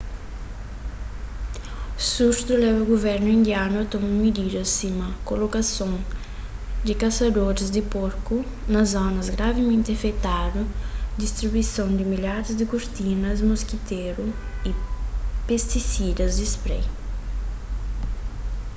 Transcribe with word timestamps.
surtu 2.11 2.51
leba 2.61 2.81
guvernu 2.91 3.27
indianu 3.37 3.75
a 3.79 3.89
toma 3.91 4.09
mididas 4.23 4.69
sima 4.79 5.07
kolokason 5.29 5.93
di 6.85 6.93
kasadoris 7.03 7.67
di 7.75 7.81
porku 7.95 8.35
na 8.73 8.81
zonas 8.93 9.27
gravimenti 9.35 9.89
afetadu 9.97 10.61
distribuison 11.23 11.89
di 11.97 12.03
milharis 12.11 12.57
di 12.59 12.65
kurtinas 12.71 13.39
moskitéru 13.49 14.25
y 14.69 14.71
pestisidas 15.47 16.31
di 16.39 16.45
sprai 16.53 16.85